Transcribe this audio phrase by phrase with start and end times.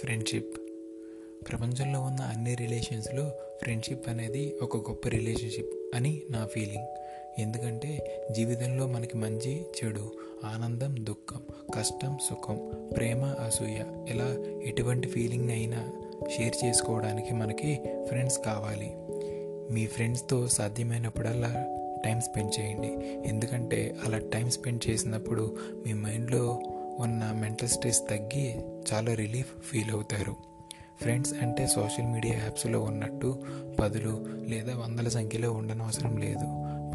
[0.00, 0.56] Friendship.
[1.48, 6.86] ప్రపంచంలో ఉన్న అన్ని రిలేషన్స్లో ఫ్రెండ్షిప్ అనేది ఒక గొప్ప రిలేషన్షిప్ అని నా ఫీలింగ్.
[7.40, 10.12] ఎందుకంటే జీవితంలో మనకి మంచి చెడు
[10.44, 11.42] ఆనందం దుఃఖం
[11.74, 15.92] కష్టం సుఖం ప్రేమ అసూయ ఇలా ఎటువంటి ఫీలింగ్ అయినా
[16.36, 18.92] షేర్ చేసుకోవడానికి మనకి ఫ్రెండ్స్ కావాలి.
[19.74, 21.70] మీ ఫ్రెండ్స్తో సాధ్యమైనప్పుడల్లా
[22.04, 22.92] టైం స్పెండ్ చేయండి.
[23.28, 25.56] ఎందుకంటే అలా టైం స్పెండ్ చేసినప్పుడు
[25.86, 26.62] మీ మైండ్లో
[26.98, 28.60] ఉన్న మెంటల్ స్ట్రెస్ తగ్గి
[28.92, 30.36] చాలా రిలీఫ్ ఫీల్ అవుతారు.
[31.00, 33.42] ఫ్రెండ్స్ అంటే సోషల్ మీడియా యాప్స్లో ఉన్నట్టు
[33.80, 36.44] పదులు లేదా వందల సంఖ్యలో ఉండనవసరం లేదు.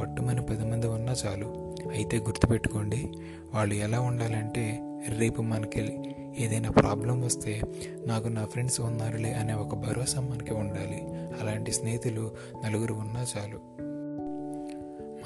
[0.00, 1.76] పట్టుమని పది మంది ఉన్నా చాలు.
[1.90, 3.12] అయితే గుర్తుపెట్టుకోండి
[3.54, 4.80] వాళ్ళు ఎలా ఉండాలంటే
[5.18, 5.98] రేపు మనకి
[6.38, 7.60] ఏదైనా ప్రాబ్లం వస్తే
[8.06, 11.02] నాకు నా ఫ్రెండ్స్ ఉన్నారులే అనే ఒక భరోసా మనకి ఉండాలి.
[11.40, 12.32] అలాంటి స్నేహితులు
[12.64, 13.78] నలుగురు ఉన్నా చాలు.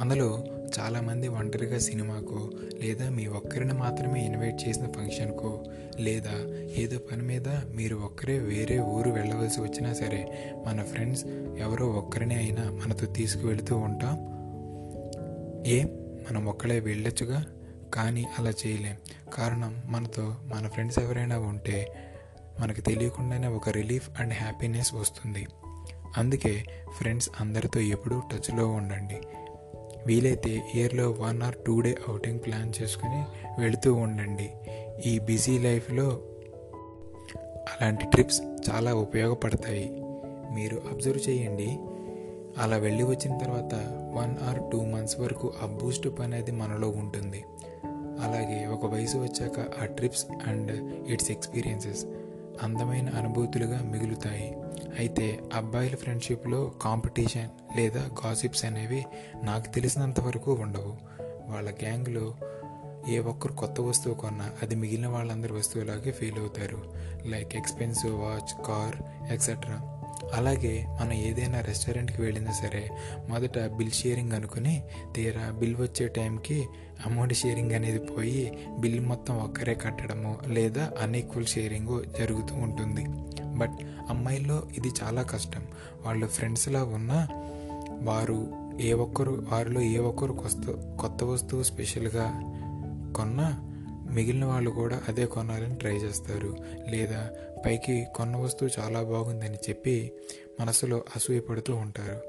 [0.00, 0.44] మనలో
[0.78, 2.50] చాలామంది ఒంటరిగా సినిమాకు
[2.82, 5.64] లేదా మీ ఒక్కరిని మాత్రమే ఇన్వైట్ చేసిన ఫంక్షన్కు
[6.00, 6.32] లేదా
[6.76, 11.24] ఏదో పని మీద మీరు ఒక్కరే వేరే ఊరు వెళ్ళవలసి వచ్చినా సరే మన ఫ్రెండ్స్
[11.58, 14.14] ఎవరో ఒక్కరిని అయినా మనతో తీసుకువెళుతూ ఉంటాం?
[15.66, 15.86] ఏం
[16.30, 17.46] మనం ఒక్కడే వెళ్ళొచ్చుగా?
[17.94, 18.96] కానీ అలా చేయలేం.
[19.34, 21.92] కారణం మనతో మన ఫ్రెండ్స్ ఎవరైనా ఉంటే
[22.60, 25.46] మనకు తెలియకుండానే ఒక రిలీఫ్ అండ్ హ్యాపీనెస్ వస్తుంది.
[26.16, 26.64] అందుకే
[26.98, 29.20] ఫ్రెండ్స్ అందరితో ఎప్పుడూ టచ్లో ఉండండి.
[30.06, 33.22] వీలైతే ఇయర్లో one or two day outing plan చేసుకుని
[33.60, 34.50] వెళుతూ ఉండండి.
[35.06, 36.20] ఈ బిజీ లైఫ్లో
[37.68, 40.02] అలాంటి ట్రిప్స్ చాలా ఉపయోగపడతాయి.
[40.54, 41.78] మీరు అబ్జర్వ్ చేయండి.
[42.58, 43.74] అలా వెళ్ళి వచ్చిన తర్వాత
[44.14, 47.44] వన్ ఆర్ టూ మంత్స్ వరకు ఆ బూస్ట్ అనేది మనలో ఉంటుంది.
[48.22, 52.06] అలాగే ఒక వయసు వచ్చాక ఆ ట్రిప్స్ అండ్ ఇట్స్ ఎక్స్పీరియన్సెస్
[52.62, 54.56] అందమైన అనుభూతులుగా మిగులుతాయి.
[54.98, 59.04] అయితే అబ్బాయిల ఫ్రెండ్షిప్లో కాంపిటీషన్ లేదా గాసిప్స్ అనేవి
[59.44, 60.96] నాకు తెలిసినంత వరకు ఉండవు.
[61.52, 62.34] వాళ్ళ గ్యాంగ్లో
[63.08, 66.94] ఏ ఒక్కరు కొత్త వస్తువు కొన్నా అది మిగిలిన వాళ్ళందరి వస్తువులాగే ఫీల్ అవుతారు.
[67.26, 68.96] Like expensive watch car
[69.32, 69.98] etcetera.
[70.34, 72.90] అలాగే మనం ఏదైనా రెస్టారెంట్కి వెళ్ళినా సరే
[73.28, 74.82] మొదట బిల్ షేరింగ్ అనుకుని
[75.16, 76.66] తీరా బిల్ వచ్చే టైంకి
[77.06, 83.04] అమౌంట్ షేరింగ్ అనేది పోయి బిల్ మొత్తం ఒక్కరే కట్టడము లేదా అన్ఈక్వల్ షేరింగ్ జరుగుతూ ఉంటుంది.
[83.62, 85.66] బట్ అమ్మాయిల్లో ఇది చాలా కష్టం.
[86.06, 87.28] వాళ్ళు ఫ్రెండ్స్లా ఉన్నా
[88.02, 88.48] వారు
[88.80, 92.30] ఏ ఒక్కరు వారిలో ఏ ఒక్కరు కొత్త కొత్త వస్తువు స్పెషల్గా
[93.16, 93.68] కొన్నా
[94.10, 96.56] మిగిలిన వాళ్ళు కూడా అదే కొనాలని ట్రై చేస్తారు.
[96.88, 97.30] లేదా
[97.66, 100.12] పైకి కొన్న వస్తువు చాలా బాగుందని చెప్పి
[100.60, 102.22] మనసులో అసూయపడుతూ ఉంటారు.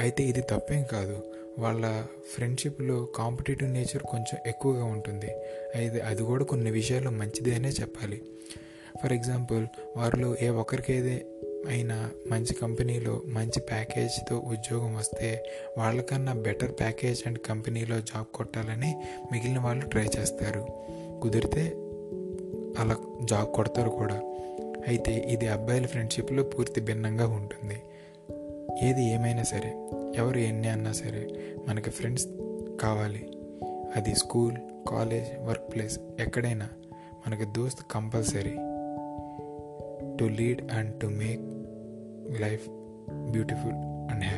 [0.00, 1.22] అయితే ఇది తప్పేం కాదు.
[1.58, 5.30] వాళ్ళ ఫ్రెండ్షిప్లో కాంపిటేటివ్ నేచర్ కొంచెం ఎక్కువగా ఉంటుంది.
[5.74, 8.22] అయితే అది కూడా కొన్ని విషయాల్లో మంచిదే అనే చెప్పాలి.
[9.02, 9.66] ఫర్ ఎగ్జాంపుల్
[9.96, 11.26] వారిలో ఏ ఒక్కరికేదే
[11.68, 18.96] అయినా మంచి కంపెనీలో మంచి ప్యాకేజ్తో ఉద్యోగం వస్తే వాళ్ళకన్నా బెటర్ ప్యాకేజ్ అండ్ కంపెనీలో జాబ్ కొట్టాలని
[19.32, 20.66] మిగిలిన వాళ్ళు ట్రై చేస్తారు.
[21.22, 21.72] కుదిరితే
[22.78, 24.14] అలా జాబ్ కొడతారు కూడా.
[24.88, 27.82] అయితే ఇది అబ్బాయిల ఫ్రెండ్షిప్లో పూర్తి భిన్నంగా ఉంటుంది.
[28.86, 31.28] ఏది ఏమైనా సరే ఎవరు ఎన్ని అన్నా సరే
[31.68, 32.26] మనకి ఫ్రెండ్స్
[32.80, 33.28] కావాలి.
[33.96, 34.56] అది స్కూల్
[34.88, 36.68] కాలేజ్ వర్క్ ప్లేస్ ఎక్కడైనా
[37.26, 38.73] మనకి దోస్త్ compulsory.
[40.18, 41.40] to lead and to make
[42.40, 42.68] life
[43.32, 44.33] beautiful and happy.